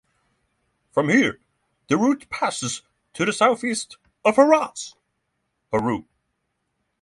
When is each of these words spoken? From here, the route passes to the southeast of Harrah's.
From 0.89 1.09
here, 1.09 1.39
the 1.87 1.95
route 1.95 2.27
passes 2.31 2.81
to 3.13 3.23
the 3.23 3.31
southeast 3.31 3.97
of 4.25 4.35
Harrah's. 4.37 4.95